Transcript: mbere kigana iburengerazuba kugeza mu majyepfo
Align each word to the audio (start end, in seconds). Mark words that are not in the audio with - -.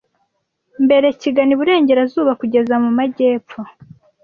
mbere 0.85 1.07
kigana 1.21 1.51
iburengerazuba 1.55 2.31
kugeza 2.41 2.75
mu 2.83 2.89
majyepfo 2.97 3.59